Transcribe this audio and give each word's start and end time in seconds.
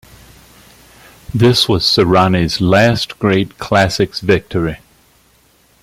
This 1.31 1.69
was 1.69 1.83
Saronni's 1.85 2.59
last 2.59 3.19
great 3.19 3.59
classics 3.59 4.19
victory. 4.19 4.79